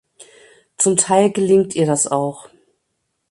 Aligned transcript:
Zum 0.79 0.97
Teil 0.97 1.29
gelingt 1.31 1.75
ihr 1.75 1.85
das 1.85 2.07
auch. 2.07 2.49